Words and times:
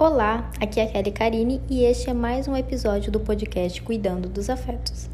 Olá, 0.00 0.48
aqui 0.60 0.78
é 0.78 0.84
a 0.84 0.92
Kelly 0.92 1.10
Karine 1.10 1.60
e 1.68 1.82
este 1.82 2.08
é 2.08 2.14
mais 2.14 2.46
um 2.46 2.56
episódio 2.56 3.10
do 3.10 3.18
podcast 3.18 3.82
Cuidando 3.82 4.28
dos 4.28 4.48
Afetos. 4.48 5.10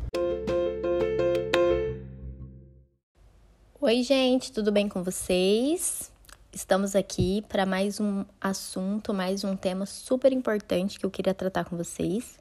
Oi, 3.80 4.02
gente, 4.02 4.52
tudo 4.52 4.70
bem 4.70 4.86
com 4.86 5.02
vocês? 5.02 6.12
Estamos 6.52 6.94
aqui 6.94 7.42
para 7.48 7.64
mais 7.64 7.98
um 7.98 8.26
assunto, 8.38 9.14
mais 9.14 9.42
um 9.42 9.56
tema 9.56 9.86
super 9.86 10.34
importante 10.34 11.00
que 11.00 11.06
eu 11.06 11.10
queria 11.10 11.32
tratar 11.32 11.64
com 11.64 11.78
vocês. 11.78 12.38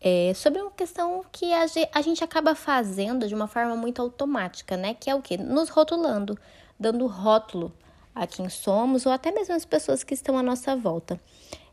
É 0.00 0.32
sobre 0.34 0.62
uma 0.62 0.70
questão 0.70 1.24
que 1.32 1.52
a 1.52 2.00
gente 2.00 2.22
acaba 2.22 2.54
fazendo 2.54 3.26
de 3.26 3.34
uma 3.34 3.48
forma 3.48 3.74
muito 3.74 4.00
automática, 4.00 4.76
né? 4.76 4.94
Que 4.94 5.10
é 5.10 5.16
o 5.16 5.20
quê? 5.20 5.36
Nos 5.36 5.68
rotulando, 5.68 6.38
dando 6.78 7.08
rótulo 7.08 7.72
a 8.14 8.26
quem 8.26 8.48
somos 8.48 9.06
ou 9.06 9.12
até 9.12 9.30
mesmo 9.30 9.54
as 9.54 9.64
pessoas 9.64 10.04
que 10.04 10.14
estão 10.14 10.36
à 10.36 10.42
nossa 10.42 10.76
volta. 10.76 11.20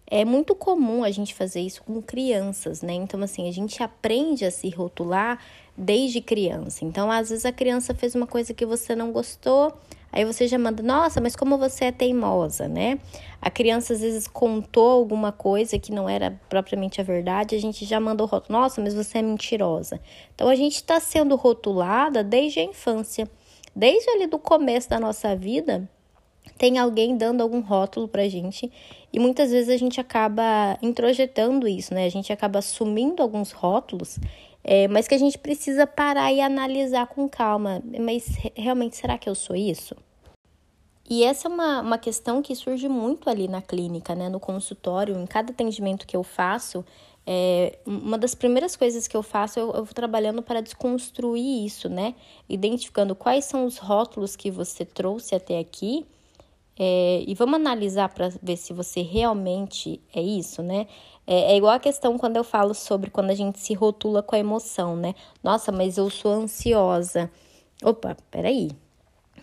É 0.10 0.24
muito 0.24 0.56
comum 0.56 1.04
a 1.04 1.12
gente 1.12 1.36
fazer 1.36 1.60
isso 1.60 1.84
com 1.84 2.02
crianças, 2.02 2.82
né? 2.82 2.94
Então, 2.94 3.22
assim, 3.22 3.50
a 3.50 3.52
gente 3.52 3.84
aprende 3.84 4.46
a 4.46 4.52
se 4.52 4.70
rotular 4.70 5.38
desde 5.78 6.22
criança. 6.22 6.86
Então, 6.86 7.12
às 7.12 7.30
vezes 7.30 7.46
a 7.46 7.52
criança 7.52 7.94
fez 7.94 8.16
uma 8.16 8.26
coisa 8.26 8.54
que 8.54 8.66
você 8.66 8.96
não 8.96 9.12
gostou, 9.12 9.74
aí 10.10 10.24
você 10.24 10.48
já 10.48 10.58
manda, 10.58 10.82
nossa, 10.82 11.20
mas 11.20 11.36
como 11.36 11.58
você 11.58 11.86
é 11.86 11.92
teimosa, 11.92 12.70
né? 12.70 13.00
A 13.42 13.52
criança 13.52 13.92
às 13.92 14.00
vezes 14.00 14.30
contou 14.30 14.92
alguma 14.92 15.34
coisa 15.34 15.78
que 15.78 15.92
não 15.92 16.08
era 16.08 16.40
propriamente 16.48 17.02
a 17.02 17.04
verdade, 17.04 17.54
a 17.54 17.60
gente 17.60 17.84
já 17.84 18.00
mandou 18.00 18.30
nossa, 18.48 18.82
mas 18.82 18.94
você 18.94 19.18
é 19.18 19.22
mentirosa. 19.22 20.00
Então, 20.34 20.48
a 20.48 20.56
gente 20.56 20.76
está 20.76 21.02
sendo 21.02 21.36
rotulada 21.36 22.24
desde 22.24 22.62
a 22.62 22.64
infância, 22.64 23.30
desde 23.76 24.10
ali 24.12 24.26
do 24.26 24.40
começo 24.40 24.90
da 24.90 25.02
nossa 25.02 25.36
vida 25.36 25.90
tem 26.58 26.78
alguém 26.78 27.18
dando 27.18 27.42
algum 27.42 27.60
rótulo 27.60 28.08
pra 28.08 28.28
gente 28.28 28.72
e 29.12 29.20
muitas 29.20 29.52
vezes 29.52 29.70
a 29.70 29.78
gente 29.78 30.00
acaba 30.00 30.78
introjetando 30.82 31.68
isso, 31.68 31.94
né? 31.94 32.06
A 32.06 32.10
gente 32.10 32.32
acaba 32.32 32.60
assumindo 32.60 33.22
alguns 33.24 33.52
rótulos, 33.52 34.20
é, 34.64 34.88
mas 34.88 35.08
que 35.08 35.16
a 35.16 35.18
gente 35.18 35.38
precisa 35.38 35.88
parar 35.88 36.32
e 36.32 36.42
analisar 36.42 37.08
com 37.08 37.28
calma. 37.28 37.82
Mas 38.00 38.28
realmente 38.56 38.96
será 38.98 39.18
que 39.18 39.30
eu 39.30 39.36
sou 39.36 39.56
isso? 39.56 39.96
E 41.10 41.24
essa 41.24 41.48
é 41.48 41.52
uma, 41.52 41.82
uma 41.82 41.98
questão 41.98 42.42
que 42.42 42.54
surge 42.54 42.90
muito 42.90 43.30
ali 43.30 43.48
na 43.48 43.62
clínica, 43.62 44.14
né? 44.14 44.28
No 44.28 44.40
consultório, 44.40 45.18
em 45.18 45.26
cada 45.26 45.52
atendimento 45.52 46.06
que 46.06 46.18
eu 46.18 46.24
faço, 46.24 46.84
é, 47.26 47.80
uma 47.86 48.18
das 48.18 48.36
primeiras 48.36 48.76
coisas 48.76 49.08
que 49.08 49.16
eu 49.16 49.24
faço, 49.24 49.60
eu, 49.60 49.68
eu 49.74 49.84
vou 49.86 49.94
trabalhando 49.94 50.42
para 50.42 50.62
desconstruir 50.62 51.66
isso, 51.66 51.88
né? 51.88 52.14
Identificando 52.48 53.16
quais 53.16 53.46
são 53.46 53.66
os 53.66 53.78
rótulos 53.78 54.36
que 54.36 54.52
você 54.52 54.84
trouxe 54.84 55.34
até 55.34 55.60
aqui 55.60 56.06
é, 56.80 57.24
e 57.26 57.34
vamos 57.34 57.56
analisar 57.56 58.10
para 58.10 58.30
ver 58.42 58.56
se 58.56 58.72
você 58.72 59.02
realmente 59.02 60.00
é 60.14 60.22
isso, 60.22 60.62
né? 60.62 60.86
É, 61.26 61.54
é, 61.54 61.58
igual 61.58 61.74
a 61.74 61.80
questão 61.80 62.18
quando 62.18 62.38
eu 62.38 62.44
falo 62.44 62.74
sobre 62.74 63.10
quando 63.10 63.32
a 63.32 63.36
gente 63.36 63.60
se 63.60 63.74
rotula 63.74 64.22
com 64.22 64.36
a 64.36 64.40
emoção, 64.40 64.96
né? 64.96 65.16
Nossa, 65.44 65.72
mas 65.72 65.98
eu 65.98 66.10
sou 66.10 66.32
ansiosa. 66.32 67.32
Opa, 67.84 68.16
peraí. 68.30 68.70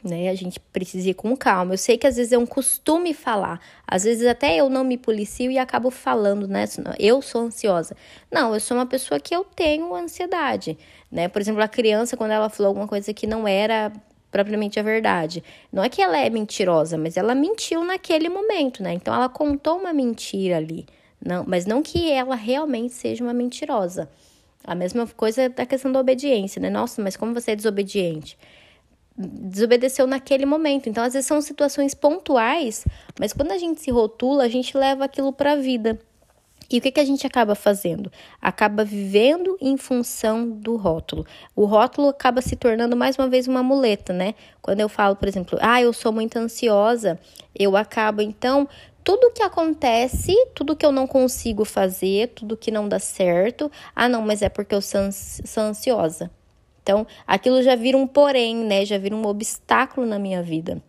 Né? 0.02 0.28
A 0.28 0.34
gente 0.34 0.60
precisa 0.60 1.10
ir 1.10 1.14
com 1.14 1.34
calma. 1.36 1.74
Eu 1.74 1.78
sei 1.78 1.96
que 1.96 2.06
às 2.06 2.16
vezes 2.16 2.32
é 2.32 2.38
um 2.38 2.46
costume 2.46 3.14
falar. 3.14 3.58
Às 3.86 4.04
vezes 4.04 4.26
até 4.26 4.54
eu 4.56 4.68
não 4.68 4.84
me 4.84 4.98
policio 4.98 5.50
e 5.50 5.58
acabo 5.58 5.90
falando, 5.90 6.46
né? 6.46 6.66
Eu 6.98 7.22
sou 7.22 7.42
ansiosa. 7.42 7.96
Não, 8.30 8.52
eu 8.54 8.60
sou 8.60 8.76
uma 8.76 8.86
pessoa 8.86 9.18
que 9.18 9.34
eu 9.34 9.44
tenho 9.44 9.94
ansiedade, 9.94 10.78
né? 11.10 11.26
Por 11.26 11.40
exemplo, 11.40 11.62
a 11.62 11.68
criança, 11.68 12.16
quando 12.16 12.32
ela 12.32 12.50
falou 12.50 12.68
alguma 12.68 12.86
coisa 12.86 13.14
que 13.14 13.26
não 13.26 13.48
era 13.48 13.92
propriamente 14.34 14.80
a 14.80 14.82
verdade. 14.82 15.44
Não 15.72 15.84
é 15.84 15.88
que 15.88 16.02
ela 16.02 16.18
é 16.18 16.28
mentirosa, 16.28 16.98
mas 16.98 17.16
ela 17.16 17.36
mentiu 17.36 17.84
naquele 17.84 18.28
momento, 18.28 18.82
né? 18.82 18.92
Então 18.92 19.14
ela 19.14 19.28
contou 19.28 19.78
uma 19.78 19.92
mentira 19.92 20.56
ali. 20.56 20.86
Não, 21.24 21.44
mas 21.46 21.66
não 21.66 21.80
que 21.80 22.10
ela 22.10 22.34
realmente 22.34 22.94
seja 22.94 23.22
uma 23.22 23.32
mentirosa. 23.32 24.10
A 24.64 24.74
mesma 24.74 25.06
coisa 25.06 25.48
da 25.48 25.64
questão 25.64 25.92
da 25.92 26.00
obediência, 26.00 26.60
né? 26.60 26.68
Nossa, 26.68 27.00
mas 27.00 27.16
como 27.16 27.32
você 27.32 27.52
é 27.52 27.56
desobediente? 27.56 28.36
Desobedeceu 29.16 30.04
naquele 30.04 30.44
momento. 30.44 30.88
Então, 30.88 31.04
às 31.04 31.12
vezes 31.12 31.28
são 31.28 31.40
situações 31.40 31.94
pontuais, 31.94 32.84
mas 33.20 33.32
quando 33.32 33.52
a 33.52 33.58
gente 33.58 33.80
se 33.80 33.92
rotula, 33.92 34.42
a 34.42 34.48
gente 34.48 34.76
leva 34.76 35.04
aquilo 35.04 35.32
para 35.32 35.52
a 35.52 35.56
vida. 35.56 35.96
E 36.70 36.78
o 36.78 36.80
que, 36.80 36.90
que 36.90 37.00
a 37.00 37.04
gente 37.04 37.26
acaba 37.26 37.54
fazendo? 37.54 38.10
Acaba 38.40 38.84
vivendo 38.84 39.56
em 39.60 39.76
função 39.76 40.48
do 40.48 40.76
rótulo. 40.76 41.26
O 41.54 41.64
rótulo 41.64 42.08
acaba 42.08 42.40
se 42.40 42.56
tornando 42.56 42.96
mais 42.96 43.16
uma 43.16 43.28
vez 43.28 43.46
uma 43.46 43.62
muleta, 43.62 44.12
né? 44.12 44.34
Quando 44.62 44.80
eu 44.80 44.88
falo, 44.88 45.16
por 45.16 45.28
exemplo, 45.28 45.58
ah, 45.60 45.80
eu 45.80 45.92
sou 45.92 46.12
muito 46.12 46.36
ansiosa, 46.36 47.18
eu 47.54 47.76
acabo 47.76 48.22
então 48.22 48.68
tudo 49.04 49.30
que 49.32 49.42
acontece, 49.42 50.34
tudo 50.54 50.74
que 50.74 50.86
eu 50.86 50.90
não 50.90 51.06
consigo 51.06 51.64
fazer, 51.64 52.28
tudo 52.28 52.56
que 52.56 52.70
não 52.70 52.88
dá 52.88 52.98
certo, 52.98 53.70
ah, 53.94 54.08
não, 54.08 54.22
mas 54.22 54.40
é 54.40 54.48
porque 54.48 54.74
eu 54.74 54.80
sou 54.80 55.00
ansiosa. 55.58 56.30
Então, 56.82 57.06
aquilo 57.26 57.62
já 57.62 57.74
vira 57.74 57.96
um 57.96 58.06
porém, 58.06 58.56
né? 58.56 58.84
Já 58.84 58.98
vira 58.98 59.14
um 59.14 59.26
obstáculo 59.26 60.06
na 60.06 60.18
minha 60.18 60.42
vida. 60.42 60.82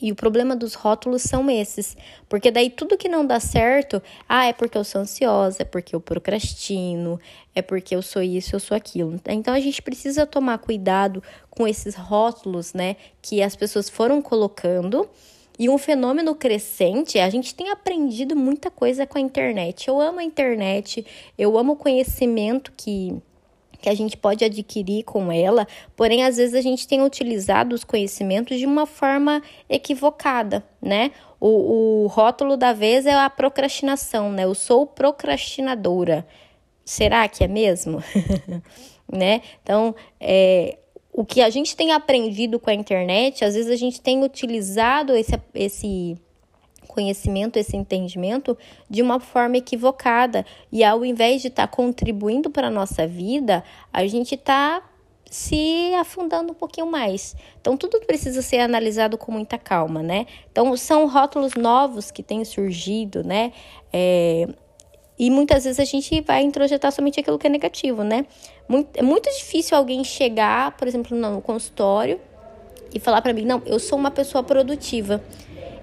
E 0.00 0.10
o 0.10 0.14
problema 0.14 0.56
dos 0.56 0.74
rótulos 0.74 1.22
são 1.22 1.48
esses, 1.50 1.96
porque 2.28 2.50
daí 2.50 2.70
tudo 2.70 2.96
que 2.96 3.08
não 3.08 3.24
dá 3.24 3.38
certo, 3.38 4.02
ah, 4.28 4.46
é 4.46 4.52
porque 4.52 4.76
eu 4.76 4.84
sou 4.84 5.00
ansiosa, 5.00 5.62
é 5.62 5.64
porque 5.64 5.94
eu 5.94 6.00
procrastino, 6.00 7.18
é 7.54 7.62
porque 7.62 7.94
eu 7.94 8.02
sou 8.02 8.22
isso, 8.22 8.54
eu 8.54 8.60
sou 8.60 8.76
aquilo. 8.76 9.20
Então 9.26 9.54
a 9.54 9.60
gente 9.60 9.80
precisa 9.80 10.26
tomar 10.26 10.58
cuidado 10.58 11.22
com 11.50 11.66
esses 11.66 11.94
rótulos, 11.94 12.74
né, 12.74 12.96
que 13.22 13.42
as 13.42 13.54
pessoas 13.54 13.88
foram 13.88 14.20
colocando. 14.20 15.08
E 15.56 15.68
um 15.68 15.78
fenômeno 15.78 16.34
crescente, 16.34 17.16
a 17.20 17.30
gente 17.30 17.54
tem 17.54 17.70
aprendido 17.70 18.34
muita 18.34 18.72
coisa 18.72 19.06
com 19.06 19.18
a 19.18 19.20
internet. 19.20 19.86
Eu 19.86 20.00
amo 20.00 20.18
a 20.18 20.24
internet, 20.24 21.06
eu 21.38 21.56
amo 21.56 21.74
o 21.74 21.76
conhecimento 21.76 22.72
que 22.76 23.16
que 23.84 23.90
a 23.90 23.94
gente 23.94 24.16
pode 24.16 24.42
adquirir 24.42 25.04
com 25.04 25.30
ela, 25.30 25.68
porém, 25.94 26.24
às 26.24 26.38
vezes 26.38 26.54
a 26.54 26.62
gente 26.62 26.88
tem 26.88 27.02
utilizado 27.02 27.74
os 27.74 27.84
conhecimentos 27.84 28.58
de 28.58 28.64
uma 28.64 28.86
forma 28.86 29.42
equivocada, 29.68 30.64
né? 30.80 31.10
O, 31.38 32.04
o 32.04 32.06
rótulo 32.06 32.56
da 32.56 32.72
vez 32.72 33.04
é 33.04 33.12
a 33.12 33.28
procrastinação, 33.28 34.32
né? 34.32 34.44
Eu 34.44 34.54
sou 34.54 34.86
procrastinadora. 34.86 36.26
Será 36.82 37.28
que 37.28 37.44
é 37.44 37.46
mesmo? 37.46 38.02
né? 39.06 39.42
Então, 39.62 39.94
é, 40.18 40.78
o 41.12 41.22
que 41.22 41.42
a 41.42 41.50
gente 41.50 41.76
tem 41.76 41.92
aprendido 41.92 42.58
com 42.58 42.70
a 42.70 42.74
internet, 42.74 43.44
às 43.44 43.54
vezes 43.54 43.70
a 43.70 43.76
gente 43.76 44.00
tem 44.00 44.24
utilizado 44.24 45.14
esse, 45.14 45.38
esse 45.54 46.16
conhecimento, 46.94 47.58
esse 47.58 47.76
entendimento 47.76 48.56
de 48.88 49.02
uma 49.02 49.18
forma 49.18 49.56
equivocada. 49.56 50.46
E 50.70 50.84
ao 50.84 51.04
invés 51.04 51.42
de 51.42 51.48
estar 51.48 51.66
tá 51.66 51.76
contribuindo 51.76 52.48
para 52.48 52.68
a 52.68 52.70
nossa 52.70 53.06
vida, 53.06 53.64
a 53.92 54.06
gente 54.06 54.36
está 54.36 54.82
se 55.28 55.92
afundando 55.94 56.52
um 56.52 56.54
pouquinho 56.54 56.86
mais. 56.86 57.34
Então, 57.60 57.76
tudo 57.76 57.98
precisa 58.06 58.40
ser 58.40 58.60
analisado 58.60 59.18
com 59.18 59.32
muita 59.32 59.58
calma, 59.58 60.00
né? 60.00 60.26
Então, 60.52 60.76
são 60.76 61.08
rótulos 61.08 61.54
novos 61.54 62.12
que 62.12 62.22
têm 62.22 62.44
surgido, 62.44 63.24
né? 63.24 63.52
É, 63.92 64.46
e 65.18 65.30
muitas 65.30 65.64
vezes 65.64 65.80
a 65.80 65.84
gente 65.84 66.20
vai 66.20 66.42
introjetar 66.42 66.92
somente 66.92 67.18
aquilo 67.18 67.38
que 67.38 67.48
é 67.48 67.50
negativo, 67.50 68.04
né? 68.04 68.26
Muito, 68.68 68.96
é 68.96 69.02
muito 69.02 69.28
difícil 69.30 69.76
alguém 69.76 70.04
chegar, 70.04 70.76
por 70.76 70.86
exemplo, 70.86 71.16
no 71.16 71.40
consultório 71.40 72.20
e 72.94 73.00
falar 73.00 73.20
para 73.20 73.32
mim: 73.32 73.44
não, 73.44 73.60
eu 73.66 73.80
sou 73.80 73.98
uma 73.98 74.10
pessoa 74.10 74.42
produtiva 74.44 75.20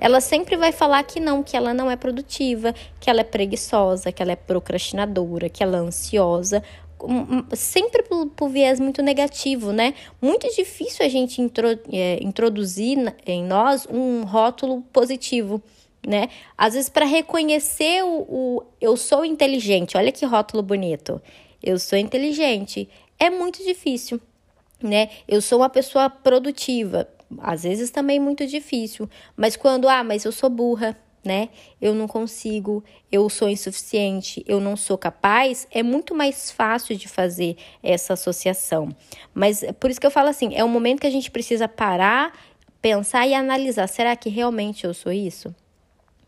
ela 0.02 0.20
sempre 0.20 0.58
vai 0.58 0.72
falar 0.72 1.04
que 1.04 1.20
não, 1.20 1.44
que 1.44 1.56
ela 1.56 1.76
não 1.76 1.90
é 1.90 1.96
produtiva, 1.96 2.74
que 3.00 3.08
ela 3.08 3.22
é 3.22 3.24
preguiçosa, 3.24 4.12
que 4.12 4.22
ela 4.22 4.32
é 4.32 4.36
procrastinadora, 4.36 5.48
que 5.48 5.62
ela 5.62 5.78
é 5.78 5.80
ansiosa, 5.80 6.64
sempre 7.56 8.02
por, 8.02 8.26
por, 8.30 8.50
viés 8.50 8.80
muito 8.80 9.04
negativo, 9.04 9.72
né? 9.72 9.94
Muito 10.20 10.48
difícil 10.56 11.06
a 11.06 11.10
gente 11.10 11.40
intro, 11.40 11.80
é, 11.94 12.18
introduzir 12.20 12.98
em 13.28 13.44
nós 13.44 13.88
um 13.92 14.24
rótulo 14.24 14.82
positivo, 14.92 15.62
né? 16.06 16.30
Às 16.58 16.74
vezes, 16.74 16.90
para 16.90 17.06
reconhecer 17.06 18.04
o, 18.04 18.26
o 18.28 18.64
eu 18.82 18.98
sou 18.98 19.24
inteligente, 19.24 19.98
olha 19.98 20.12
que 20.12 20.26
rótulo 20.26 20.64
bonito, 20.64 21.22
eu 21.62 21.78
sou 21.78 21.98
inteligente, 21.98 22.90
é 23.20 23.30
muito 23.30 23.64
difícil, 23.64 24.20
né? 24.82 25.10
Eu 25.28 25.42
sou 25.42 25.60
uma 25.60 25.70
pessoa 25.70 26.10
produtiva, 26.10 27.08
às 27.40 27.64
vezes 27.64 27.90
também 27.90 28.20
muito 28.20 28.46
difícil, 28.46 29.10
mas 29.36 29.56
quando, 29.56 29.88
ah, 29.88 30.04
mas 30.04 30.26
eu 30.26 30.32
sou 30.32 30.50
burra, 30.50 30.98
né? 31.24 31.50
Eu 31.80 31.94
não 31.94 32.08
consigo, 32.08 32.84
eu 33.12 33.30
sou 33.30 33.48
insuficiente, 33.48 34.44
eu 34.48 34.60
não 34.60 34.76
sou 34.76 34.98
capaz, 34.98 35.68
é 35.72 35.84
muito 35.84 36.16
mais 36.16 36.52
fácil 36.52 36.96
de 36.96 37.08
fazer 37.08 37.58
essa 37.84 38.14
associação. 38.14 38.90
Mas 39.34 39.64
por 39.80 39.90
isso 39.90 40.00
que 40.00 40.08
eu 40.08 40.12
falo 40.12 40.30
assim, 40.30 40.56
é 40.56 40.64
um 40.64 40.70
momento 40.70 41.02
que 41.02 41.08
a 41.08 41.12
gente 41.12 41.30
precisa 41.30 41.68
parar, 41.68 42.34
pensar 42.82 43.28
e 43.28 43.34
analisar, 43.34 43.88
será 43.88 44.16
que 44.16 44.30
realmente 44.30 44.86
eu 44.86 44.94
sou 44.94 45.12
isso? 45.12 45.54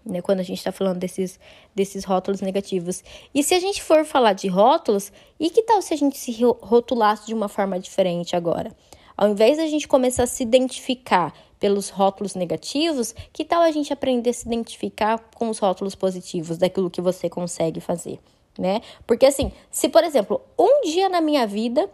Né, 0.05 0.21
quando 0.21 0.41
a 0.41 0.43
gente 0.43 0.57
está 0.57 0.71
falando 0.71 0.99
desses, 0.99 1.39
desses 1.73 2.03
rótulos 2.03 2.41
negativos. 2.41 3.01
E 3.33 3.41
se 3.41 3.53
a 3.53 3.59
gente 3.59 3.81
for 3.81 4.03
falar 4.03 4.33
de 4.33 4.49
rótulos, 4.49 5.13
e 5.39 5.49
que 5.49 5.63
tal 5.63 5.81
se 5.81 5.93
a 5.93 5.97
gente 5.97 6.17
se 6.17 6.37
rotulasse 6.61 7.25
de 7.25 7.33
uma 7.33 7.47
forma 7.47 7.79
diferente 7.79 8.35
agora? 8.35 8.75
Ao 9.15 9.29
invés 9.29 9.57
da 9.57 9.67
gente 9.67 9.87
começar 9.87 10.23
a 10.23 10.27
se 10.27 10.43
identificar 10.43 11.33
pelos 11.59 11.89
rótulos 11.89 12.35
negativos, 12.35 13.15
que 13.31 13.45
tal 13.45 13.61
a 13.61 13.71
gente 13.71 13.93
aprender 13.93 14.31
a 14.31 14.33
se 14.33 14.45
identificar 14.45 15.17
com 15.35 15.49
os 15.49 15.59
rótulos 15.59 15.95
positivos 15.95 16.57
daquilo 16.57 16.89
que 16.89 16.99
você 16.99 17.29
consegue 17.29 17.79
fazer, 17.79 18.19
né? 18.57 18.81
Porque 19.07 19.25
assim, 19.25 19.51
se 19.71 19.87
por 19.87 20.03
exemplo, 20.03 20.41
um 20.59 20.81
dia 20.81 21.07
na 21.07 21.21
minha 21.21 21.47
vida 21.47 21.89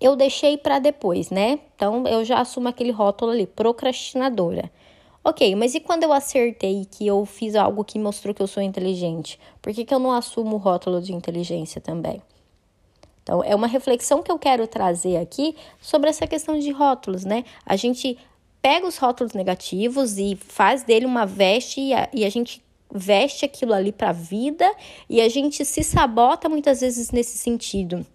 eu 0.00 0.14
deixei 0.14 0.56
para 0.56 0.78
depois, 0.78 1.30
né? 1.30 1.58
Então 1.74 2.06
eu 2.06 2.24
já 2.24 2.40
assumo 2.40 2.68
aquele 2.68 2.92
rótulo 2.92 3.32
ali, 3.32 3.46
procrastinadora. 3.46 4.70
Ok, 5.24 5.54
mas 5.56 5.74
e 5.74 5.80
quando 5.80 6.04
eu 6.04 6.12
acertei 6.12 6.86
que 6.90 7.06
eu 7.06 7.26
fiz 7.26 7.54
algo 7.54 7.84
que 7.84 7.98
mostrou 7.98 8.32
que 8.32 8.40
eu 8.40 8.46
sou 8.46 8.62
inteligente? 8.62 9.38
Por 9.60 9.74
que, 9.74 9.84
que 9.84 9.92
eu 9.92 9.98
não 9.98 10.12
assumo 10.12 10.54
o 10.54 10.58
rótulo 10.58 11.02
de 11.02 11.12
inteligência 11.12 11.80
também? 11.80 12.22
Então, 13.28 13.44
é 13.44 13.54
uma 13.54 13.66
reflexão 13.66 14.22
que 14.22 14.32
eu 14.32 14.38
quero 14.38 14.66
trazer 14.66 15.18
aqui 15.18 15.54
sobre 15.78 16.08
essa 16.08 16.26
questão 16.26 16.58
de 16.58 16.70
rótulos, 16.70 17.26
né? 17.26 17.44
A 17.66 17.76
gente 17.76 18.16
pega 18.62 18.86
os 18.86 18.96
rótulos 18.96 19.34
negativos 19.34 20.16
e 20.16 20.34
faz 20.34 20.82
dele 20.82 21.04
uma 21.04 21.26
veste 21.26 21.78
e 21.78 21.92
a, 21.92 22.08
e 22.10 22.24
a 22.24 22.30
gente 22.30 22.64
veste 22.90 23.44
aquilo 23.44 23.74
ali 23.74 23.92
para 23.92 24.08
a 24.08 24.12
vida 24.14 24.64
e 25.10 25.20
a 25.20 25.28
gente 25.28 25.62
se 25.62 25.82
sabota 25.82 26.48
muitas 26.48 26.80
vezes 26.80 27.10
nesse 27.10 27.36
sentido. 27.36 28.06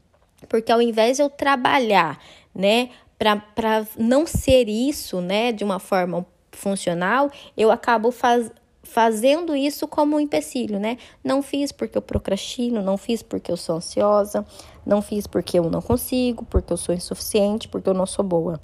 Porque 0.49 0.71
ao 0.71 0.81
invés 0.81 1.17
de 1.17 1.23
eu 1.23 1.29
trabalhar, 1.29 2.19
né, 2.53 2.89
para 3.15 3.85
não 3.95 4.25
ser 4.25 4.67
isso, 4.67 5.21
né, 5.21 5.51
de 5.51 5.63
uma 5.63 5.77
forma 5.77 6.25
funcional, 6.51 7.29
eu 7.55 7.69
acabo 7.69 8.09
faz, 8.09 8.51
fazendo 8.83 9.55
isso 9.55 9.87
como 9.87 10.17
um 10.17 10.19
empecilho, 10.19 10.79
né? 10.79 10.97
Não 11.23 11.41
fiz 11.41 11.71
porque 11.71 11.97
eu 11.97 12.01
procrastino, 12.01 12.81
não 12.81 12.97
fiz 12.97 13.23
porque 13.23 13.51
eu 13.51 13.57
sou 13.57 13.77
ansiosa, 13.77 14.45
não 14.85 15.01
fiz 15.01 15.25
porque 15.25 15.57
eu 15.57 15.69
não 15.69 15.81
consigo, 15.81 16.45
porque 16.45 16.71
eu 16.71 16.77
sou 16.77 16.93
insuficiente, 16.93 17.67
porque 17.67 17.89
eu 17.89 17.93
não 17.93 18.05
sou 18.05 18.23
boa. 18.23 18.59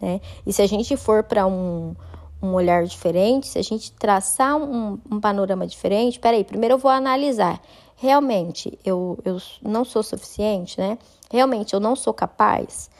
Né? 0.00 0.20
E 0.44 0.52
se 0.52 0.60
a 0.60 0.66
gente 0.66 0.96
for 0.96 1.22
para 1.22 1.46
um, 1.46 1.94
um 2.42 2.52
olhar 2.52 2.84
diferente, 2.84 3.46
se 3.46 3.58
a 3.58 3.62
gente 3.62 3.92
traçar 3.92 4.56
um, 4.56 4.98
um 5.10 5.20
panorama 5.20 5.66
diferente, 5.66 6.18
peraí, 6.18 6.44
primeiro 6.44 6.74
eu 6.74 6.78
vou 6.78 6.90
analisar. 6.90 7.60
Realmente 7.96 8.76
eu, 8.84 9.18
eu 9.24 9.38
não 9.62 9.84
sou 9.84 10.02
suficiente, 10.02 10.78
né? 10.78 10.98
Realmente 11.30 11.72
eu 11.72 11.80
não 11.80 11.94
sou 11.94 12.12
capaz. 12.12 12.90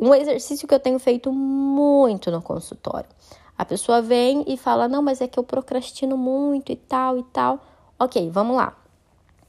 Um 0.00 0.14
exercício 0.14 0.66
que 0.66 0.74
eu 0.74 0.80
tenho 0.80 0.98
feito 0.98 1.30
muito 1.32 2.30
no 2.30 2.40
consultório. 2.40 3.08
A 3.58 3.64
pessoa 3.64 4.00
vem 4.00 4.44
e 4.46 4.56
fala: 4.56 4.86
Não, 4.86 5.02
mas 5.02 5.20
é 5.20 5.26
que 5.26 5.36
eu 5.36 5.42
procrastino 5.42 6.16
muito 6.16 6.70
e 6.70 6.76
tal 6.76 7.18
e 7.18 7.24
tal. 7.24 7.60
Ok, 7.98 8.30
vamos 8.30 8.56
lá. 8.56 8.78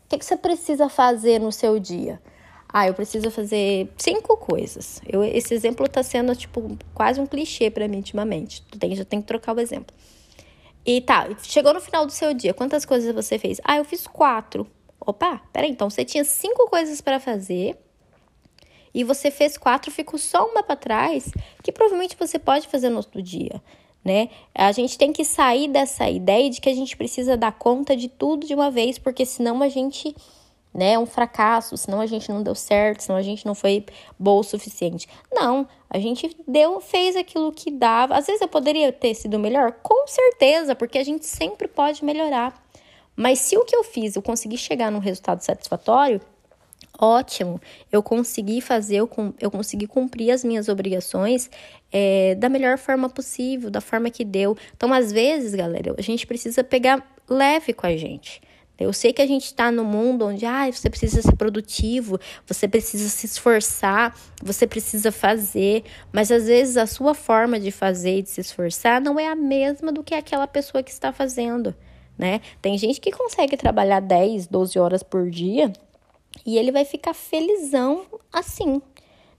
O 0.06 0.10
que, 0.10 0.18
que 0.18 0.26
você 0.26 0.36
precisa 0.36 0.90
fazer 0.90 1.40
no 1.40 1.52
seu 1.52 1.78
dia? 1.80 2.20
Ah, 2.68 2.88
eu 2.88 2.96
preciso 2.96 3.30
fazer 3.30 3.92
cinco 3.96 4.36
coisas. 4.38 5.00
Eu, 5.08 5.24
esse 5.24 5.54
exemplo 5.54 5.86
está 5.86 6.02
sendo, 6.02 6.36
tipo, 6.36 6.76
quase 6.94 7.22
um 7.22 7.28
clichê 7.28 7.70
para 7.70 7.88
mim 7.88 7.98
ultimamente. 7.98 8.64
Tu 8.64 8.80
tem, 8.80 8.96
já 8.96 9.06
tem 9.06 9.22
que 9.22 9.28
trocar 9.28 9.56
o 9.56 9.60
exemplo. 9.60 9.96
E 10.84 11.02
tá, 11.02 11.28
chegou 11.44 11.74
no 11.74 11.80
final 11.80 12.06
do 12.06 12.12
seu 12.12 12.34
dia, 12.34 12.54
quantas 12.54 12.86
coisas 12.86 13.14
você 13.14 13.38
fez? 13.38 13.62
Ah, 13.64 13.78
eu 13.78 13.86
fiz 13.86 14.08
quatro. 14.08 14.66
Opa, 15.00 15.42
peraí, 15.54 15.70
então 15.70 15.90
você 15.90 16.04
tinha 16.04 16.24
cinco 16.24 16.68
coisas 16.68 17.02
para 17.02 17.20
fazer 17.20 17.78
e 18.94 19.04
você 19.04 19.30
fez 19.30 19.58
quatro, 19.58 19.92
ficou 19.92 20.18
só 20.18 20.48
uma 20.48 20.64
para 20.64 20.76
trás, 20.76 21.32
que 21.64 21.72
provavelmente 21.72 22.18
você 22.18 22.40
pode 22.40 22.68
fazer 22.68 22.90
no 22.90 22.98
outro 22.98 23.22
dia 23.22 23.62
né? 24.04 24.30
A 24.56 24.72
gente 24.72 24.98
tem 24.98 25.12
que 25.12 25.26
sair 25.26 25.68
dessa 25.68 26.10
ideia 26.10 26.50
de 26.50 26.62
que 26.62 26.70
a 26.70 26.74
gente 26.74 26.96
precisa 26.96 27.36
dar 27.36 27.52
conta 27.52 27.96
de 27.96 28.08
tudo 28.08 28.46
de 28.48 28.54
uma 28.54 28.72
vez, 28.72 28.98
porque 28.98 29.26
senão 29.26 29.62
a 29.62 29.70
gente, 29.70 30.16
né, 30.74 30.94
é 30.94 31.00
um 31.00 31.06
fracasso, 31.06 31.76
senão 31.78 32.00
a 32.00 32.06
gente 32.06 32.30
não 32.30 32.42
deu 32.42 32.56
certo, 32.56 33.02
senão 33.02 33.18
a 33.18 33.22
gente 33.22 33.46
não 33.46 33.54
foi 33.54 33.86
boa 34.18 34.42
o 34.42 34.44
suficiente. 34.44 35.08
Não, 35.32 35.68
a 35.90 36.00
gente 36.00 36.36
deu, 36.48 36.80
fez 36.80 37.16
aquilo 37.16 37.52
que 37.52 37.70
dava. 37.70 38.16
Às 38.16 38.28
vezes 38.28 38.42
eu 38.42 38.48
poderia 38.48 38.92
ter 38.92 39.14
sido 39.14 39.38
melhor, 39.38 39.74
com 39.84 40.08
certeza, 40.08 40.76
porque 40.76 40.98
a 40.98 41.04
gente 41.04 41.26
sempre 41.26 41.68
pode 41.68 42.04
melhorar. 42.04 42.54
Mas 43.16 43.40
se 43.40 43.58
o 43.58 43.66
que 43.66 43.76
eu 43.76 43.84
fiz 43.84 44.16
eu 44.16 44.22
consegui 44.22 44.58
chegar 44.58 44.90
num 44.90 45.00
resultado 45.00 45.42
satisfatório, 45.42 46.22
ótimo, 47.00 47.60
eu 47.92 48.04
consegui 48.04 48.62
fazer, 48.62 48.98
eu, 48.98 49.10
eu 49.40 49.50
consegui 49.50 49.88
cumprir 49.88 50.32
as 50.32 50.44
minhas 50.44 50.68
obrigações 50.68 51.50
é, 51.92 52.36
da 52.36 52.50
melhor 52.50 52.78
forma 52.78 53.10
possível, 53.10 53.70
da 53.70 53.82
forma 53.82 54.10
que 54.10 54.26
deu. 54.26 54.58
Então, 54.76 54.94
às 54.94 55.12
vezes, 55.12 55.56
galera, 55.56 55.96
a 55.98 56.02
gente 56.02 56.28
precisa 56.28 56.64
pegar 56.64 57.06
leve 57.30 57.74
com 57.74 57.88
a 57.88 57.96
gente. 57.96 58.42
Eu 58.78 58.94
sei 58.94 59.12
que 59.12 59.22
a 59.22 59.28
gente 59.28 59.46
está 59.46 59.70
no 59.70 59.84
mundo 59.84 60.26
onde 60.26 60.46
ah, 60.46 60.72
você 60.72 60.90
precisa 60.90 61.22
ser 61.22 61.36
produtivo, 61.36 62.18
você 62.48 62.66
precisa 62.66 63.10
se 63.10 63.26
esforçar, 63.26 64.18
você 64.42 64.66
precisa 64.66 65.12
fazer, 65.12 65.84
mas 66.14 66.32
às 66.32 66.48
vezes 66.48 66.78
a 66.78 66.88
sua 66.88 67.14
forma 67.14 67.60
de 67.60 67.72
fazer 67.72 68.20
e 68.20 68.22
de 68.22 68.30
se 68.30 68.40
esforçar 68.40 69.02
não 69.02 69.20
é 69.20 69.28
a 69.28 69.36
mesma 69.36 69.92
do 69.92 70.02
que 70.02 70.16
aquela 70.16 70.48
pessoa 70.48 70.82
que 70.82 70.92
está 70.92 71.12
fazendo, 71.12 71.76
né? 72.18 72.40
Tem 72.62 72.78
gente 72.78 73.02
que 73.02 73.12
consegue 73.12 73.58
trabalhar 73.58 74.00
10, 74.00 74.48
12 74.48 74.80
horas 74.80 75.04
por 75.04 75.30
dia 75.30 75.74
e 76.46 76.58
ele 76.58 76.72
vai 76.72 76.86
ficar 76.86 77.14
felizão 77.14 78.06
assim, 78.32 78.82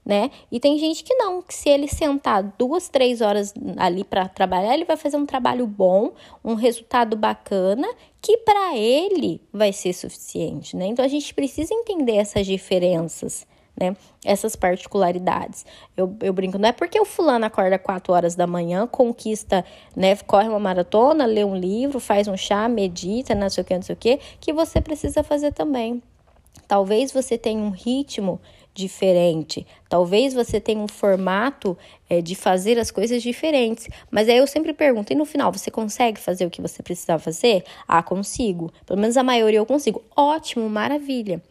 né? 0.05 0.31
E 0.51 0.59
tem 0.59 0.77
gente 0.79 1.03
que 1.03 1.13
não, 1.13 1.41
que 1.41 1.53
se 1.53 1.69
ele 1.69 1.87
sentar 1.87 2.43
duas, 2.57 2.89
três 2.89 3.21
horas 3.21 3.53
ali 3.77 4.03
para 4.03 4.27
trabalhar, 4.27 4.73
ele 4.73 4.85
vai 4.85 4.97
fazer 4.97 5.17
um 5.17 5.25
trabalho 5.25 5.67
bom, 5.67 6.11
um 6.43 6.55
resultado 6.55 7.15
bacana, 7.15 7.87
que 8.21 8.37
para 8.37 8.75
ele 8.75 9.41
vai 9.53 9.71
ser 9.71 9.93
suficiente, 9.93 10.75
né? 10.75 10.87
Então 10.87 11.05
a 11.05 11.07
gente 11.07 11.33
precisa 11.33 11.73
entender 11.73 12.15
essas 12.15 12.45
diferenças. 12.45 13.45
Né? 13.79 13.95
Essas 14.23 14.53
particularidades. 14.53 15.65
Eu, 15.95 16.13
eu 16.21 16.33
brinco, 16.33 16.57
não 16.57 16.67
é 16.67 16.71
porque 16.73 16.99
o 16.99 17.05
fulano 17.05 17.45
acorda 17.45 17.79
4 17.79 18.13
horas 18.13 18.35
da 18.35 18.45
manhã, 18.45 18.85
conquista, 18.85 19.63
né? 19.95 20.15
Corre 20.17 20.49
uma 20.49 20.59
maratona, 20.59 21.25
lê 21.25 21.43
um 21.45 21.55
livro, 21.55 21.97
faz 21.99 22.27
um 22.27 22.35
chá, 22.35 22.67
medita, 22.67 23.33
não 23.33 23.49
sei 23.49 23.61
o 23.61 23.65
que, 23.65 23.73
não 23.73 23.81
sei 23.81 23.95
o 23.95 23.97
que, 23.97 24.19
que 24.41 24.51
você 24.51 24.81
precisa 24.81 25.23
fazer 25.23 25.53
também. 25.53 26.03
Talvez 26.71 27.11
você 27.11 27.37
tenha 27.37 27.61
um 27.61 27.71
ritmo 27.71 28.39
diferente, 28.73 29.67
talvez 29.89 30.33
você 30.33 30.57
tenha 30.57 30.79
um 30.79 30.87
formato 30.87 31.77
é, 32.09 32.21
de 32.21 32.33
fazer 32.33 32.79
as 32.79 32.89
coisas 32.89 33.21
diferentes. 33.21 33.89
Mas 34.09 34.29
aí 34.29 34.37
eu 34.37 34.47
sempre 34.47 34.71
pergunto: 34.71 35.11
e 35.11 35.15
no 35.17 35.25
final, 35.25 35.51
você 35.51 35.69
consegue 35.69 36.17
fazer 36.17 36.45
o 36.45 36.49
que 36.49 36.61
você 36.61 36.81
precisava 36.81 37.21
fazer? 37.21 37.65
Ah, 37.85 38.01
consigo. 38.01 38.71
Pelo 38.85 39.01
menos 39.01 39.17
a 39.17 39.21
maioria 39.21 39.59
eu 39.59 39.65
consigo. 39.65 40.01
Ótimo, 40.15 40.69
maravilha. 40.69 41.43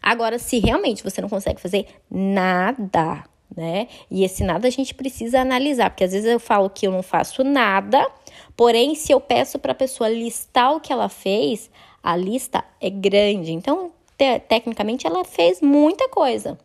Agora, 0.00 0.38
se 0.38 0.60
realmente 0.60 1.02
você 1.02 1.20
não 1.20 1.28
consegue 1.28 1.60
fazer 1.60 1.84
nada, 2.08 3.24
né? 3.56 3.88
E 4.08 4.22
esse 4.22 4.44
nada 4.44 4.68
a 4.68 4.70
gente 4.70 4.94
precisa 4.94 5.40
analisar, 5.40 5.90
porque 5.90 6.04
às 6.04 6.12
vezes 6.12 6.30
eu 6.30 6.38
falo 6.38 6.70
que 6.70 6.86
eu 6.86 6.92
não 6.92 7.02
faço 7.02 7.42
nada, 7.42 8.08
porém, 8.56 8.94
se 8.94 9.10
eu 9.10 9.20
peço 9.20 9.58
para 9.58 9.72
a 9.72 9.74
pessoa 9.74 10.08
listar 10.08 10.72
o 10.72 10.78
que 10.78 10.92
ela 10.92 11.08
fez, 11.08 11.68
a 12.00 12.14
lista 12.14 12.64
é 12.80 12.88
grande. 12.88 13.50
Então, 13.50 13.90
te 14.22 14.38
tecnicamente 14.40 15.06
ela 15.06 15.24
fez 15.24 15.60
muita 15.60 16.08
coisa. 16.08 16.56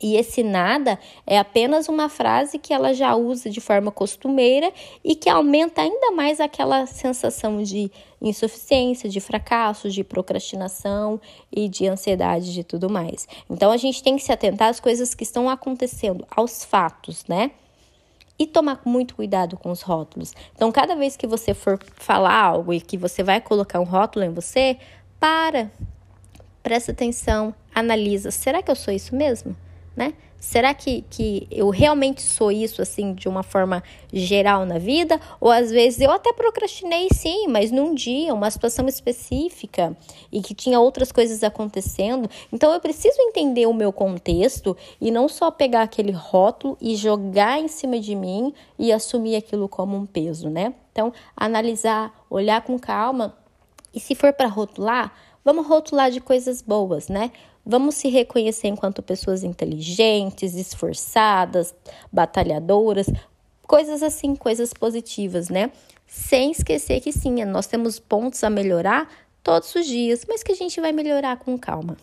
E 0.00 0.16
esse 0.16 0.44
nada 0.44 0.98
é 1.26 1.38
apenas 1.38 1.88
uma 1.88 2.08
frase 2.08 2.56
que 2.56 2.72
ela 2.72 2.94
já 2.94 3.16
usa 3.16 3.50
de 3.50 3.60
forma 3.60 3.90
costumeira 3.90 4.72
e 5.02 5.16
que 5.16 5.28
aumenta 5.28 5.82
ainda 5.82 6.12
mais 6.12 6.38
aquela 6.38 6.86
sensação 6.86 7.62
de 7.64 7.90
insuficiência, 8.22 9.08
de 9.08 9.18
fracasso, 9.18 9.90
de 9.90 10.04
procrastinação 10.04 11.20
e 11.50 11.68
de 11.68 11.88
ansiedade 11.88 12.52
de 12.52 12.62
tudo 12.62 12.88
mais. 12.88 13.26
Então 13.50 13.72
a 13.72 13.76
gente 13.76 14.00
tem 14.00 14.16
que 14.16 14.22
se 14.22 14.30
atentar 14.30 14.68
às 14.68 14.78
coisas 14.78 15.14
que 15.14 15.24
estão 15.24 15.50
acontecendo, 15.50 16.24
aos 16.30 16.64
fatos, 16.64 17.24
né? 17.26 17.50
E 18.38 18.46
tomar 18.46 18.80
muito 18.84 19.16
cuidado 19.16 19.56
com 19.56 19.68
os 19.68 19.82
rótulos. 19.82 20.32
Então, 20.54 20.70
cada 20.70 20.94
vez 20.94 21.16
que 21.16 21.26
você 21.26 21.52
for 21.52 21.76
falar 21.96 22.40
algo 22.40 22.72
e 22.72 22.80
que 22.80 22.96
você 22.96 23.20
vai 23.20 23.40
colocar 23.40 23.80
um 23.80 23.84
rótulo 23.84 24.24
em 24.24 24.32
você, 24.32 24.78
para, 25.18 25.72
presta 26.68 26.92
atenção, 26.92 27.54
analisa. 27.74 28.30
Será 28.30 28.62
que 28.62 28.70
eu 28.70 28.76
sou 28.76 28.92
isso 28.92 29.16
mesmo? 29.16 29.56
Né? 29.96 30.12
Será 30.38 30.74
que, 30.74 31.02
que 31.08 31.48
eu 31.50 31.70
realmente 31.70 32.20
sou 32.20 32.52
isso, 32.52 32.82
assim, 32.82 33.14
de 33.14 33.26
uma 33.26 33.42
forma 33.42 33.82
geral 34.12 34.66
na 34.66 34.76
vida? 34.76 35.18
Ou 35.40 35.50
às 35.50 35.70
vezes 35.70 35.98
eu 35.98 36.10
até 36.10 36.30
procrastinei, 36.30 37.08
sim, 37.10 37.46
mas 37.48 37.70
num 37.70 37.94
dia, 37.94 38.34
uma 38.34 38.50
situação 38.50 38.86
específica 38.86 39.96
e 40.30 40.42
que 40.42 40.54
tinha 40.54 40.78
outras 40.78 41.10
coisas 41.10 41.42
acontecendo. 41.42 42.28
Então 42.52 42.70
eu 42.74 42.80
preciso 42.80 43.16
entender 43.18 43.64
o 43.64 43.72
meu 43.72 43.90
contexto 43.90 44.76
e 45.00 45.10
não 45.10 45.26
só 45.26 45.50
pegar 45.50 45.80
aquele 45.80 46.12
rótulo 46.12 46.76
e 46.82 46.96
jogar 46.96 47.58
em 47.58 47.66
cima 47.66 47.98
de 47.98 48.14
mim 48.14 48.52
e 48.78 48.92
assumir 48.92 49.36
aquilo 49.36 49.70
como 49.70 49.96
um 49.96 50.04
peso, 50.04 50.50
né? 50.50 50.74
Então, 50.92 51.14
analisar, 51.34 52.12
olhar 52.28 52.60
com 52.60 52.78
calma 52.78 53.34
e 53.94 53.98
se 53.98 54.14
for 54.14 54.32
para 54.32 54.48
rotular, 54.48 55.12
Vamos 55.48 55.66
rotular 55.66 56.10
de 56.10 56.20
coisas 56.20 56.60
boas, 56.60 57.08
né? 57.08 57.32
Vamos 57.64 57.94
se 57.94 58.10
reconhecer 58.10 58.68
enquanto 58.68 59.02
pessoas 59.02 59.42
inteligentes, 59.42 60.54
esforçadas, 60.54 61.74
batalhadoras, 62.12 63.06
coisas 63.66 64.02
assim, 64.02 64.36
coisas 64.36 64.74
positivas, 64.74 65.48
né? 65.48 65.72
Sem 66.06 66.50
esquecer 66.50 67.00
que 67.00 67.10
sim, 67.12 67.42
nós 67.46 67.66
temos 67.66 67.98
pontos 67.98 68.44
a 68.44 68.50
melhorar 68.50 69.10
todos 69.42 69.74
os 69.74 69.86
dias, 69.86 70.26
mas 70.28 70.42
que 70.42 70.52
a 70.52 70.54
gente 70.54 70.82
vai 70.82 70.92
melhorar 70.92 71.38
com 71.38 71.56
calma. 71.56 71.96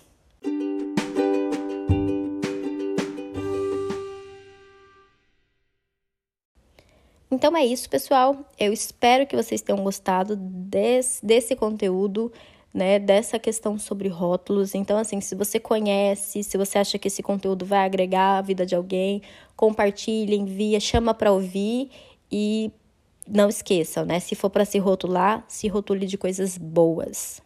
Então 7.29 7.55
é 7.55 7.63
isso, 7.63 7.87
pessoal. 7.87 8.49
Eu 8.57 8.73
espero 8.73 9.27
que 9.27 9.35
vocês 9.35 9.61
tenham 9.61 9.83
gostado 9.83 10.35
desse, 10.35 11.23
desse 11.23 11.55
conteúdo, 11.55 12.31
né? 12.75 12.99
Dessa 12.99 13.39
questão 13.39 13.79
sobre 13.79 14.09
rótulos. 14.09 14.75
Então, 14.75 14.97
assim, 14.97 15.21
se 15.21 15.33
você 15.33 15.57
conhece, 15.57 16.43
se 16.43 16.57
você 16.57 16.77
acha 16.77 16.99
que 16.99 17.07
esse 17.07 17.23
conteúdo 17.23 17.65
vai 17.65 17.85
agregar 17.85 18.37
a 18.37 18.41
vida 18.41 18.65
de 18.65 18.75
alguém, 18.75 19.21
compartilhe, 19.55 20.35
envia, 20.35 20.77
chama 20.77 21.13
para 21.13 21.31
ouvir 21.31 21.89
e 22.29 22.69
não 23.25 23.47
esqueçam, 23.47 24.05
né? 24.05 24.19
Se 24.19 24.35
for 24.35 24.49
para 24.49 24.65
se 24.65 24.77
rotular, 24.77 25.45
se 25.47 25.69
rotule 25.69 26.05
de 26.05 26.17
coisas 26.17 26.57
boas. 26.57 27.41